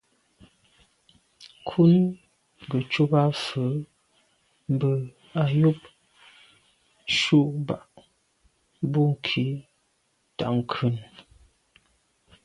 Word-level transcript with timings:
Ŋkrʉ̀n 1.61 1.93
gə́ 2.69 2.81
cúp 2.91 3.11
à’ 3.21 3.23
fə́ 3.43 3.69
mbə́ 4.73 4.93
á 5.41 5.43
yûp 5.61 5.79
cú 7.17 7.37
mbɑ́ 7.61 7.77
bú 8.91 9.01
khǐ 9.25 9.45
tà’ 10.37 10.45
ŋkrʉ̀n. 10.59 10.95